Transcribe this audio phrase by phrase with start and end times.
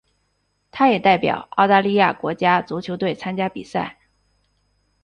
[0.71, 3.99] 他也代表澳大利亚国家足球队参加比赛。